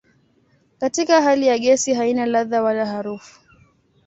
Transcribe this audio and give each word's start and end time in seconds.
Katika 0.79 1.21
hali 1.21 1.47
ya 1.47 1.57
gesi 1.59 1.93
haina 1.93 2.25
ladha 2.25 2.61
wala 2.61 2.85
harufu. 2.85 3.39